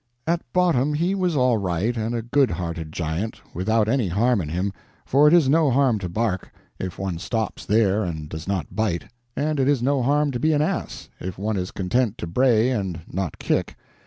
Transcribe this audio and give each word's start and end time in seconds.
At 0.25 0.41
bottom 0.51 0.95
he 0.95 1.13
was 1.13 1.35
all 1.35 1.57
right 1.59 1.95
and 1.95 2.15
a 2.15 2.23
good 2.23 2.49
hearted 2.49 2.91
giant, 2.91 3.39
without 3.53 3.87
any 3.87 4.07
harm 4.07 4.41
in 4.41 4.49
him, 4.49 4.73
for 5.05 5.27
it 5.27 5.33
is 5.35 5.47
no 5.47 5.69
harm 5.69 5.99
to 5.99 6.09
bark, 6.09 6.51
if 6.79 6.97
one 6.97 7.19
stops 7.19 7.67
there 7.67 8.03
and 8.03 8.27
does 8.27 8.47
not 8.47 8.75
bite, 8.75 9.11
and 9.35 9.59
it 9.59 9.67
is 9.67 9.83
no 9.83 10.01
harm 10.01 10.31
to 10.31 10.39
be 10.39 10.53
an 10.53 10.61
ass, 10.63 11.07
if 11.19 11.37
one 11.37 11.55
is 11.55 11.69
content 11.69 12.17
to 12.17 12.25
bray 12.25 12.71
and 12.71 13.01
not 13.11 13.37
kick. 13.37 13.75